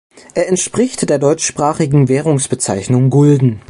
Er 0.33 0.47
entspricht 0.49 1.07
der 1.11 1.19
deutschsprachigen 1.19 2.09
Währungsbezeichnung 2.09 3.11
Gulden. 3.11 3.59